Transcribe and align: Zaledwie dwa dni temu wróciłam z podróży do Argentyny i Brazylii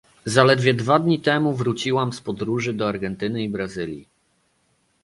Zaledwie 0.25 0.73
dwa 0.73 0.99
dni 0.99 1.19
temu 1.19 1.53
wróciłam 1.55 2.13
z 2.13 2.21
podróży 2.21 2.73
do 2.73 2.89
Argentyny 2.89 3.43
i 3.43 3.49
Brazylii 3.49 4.07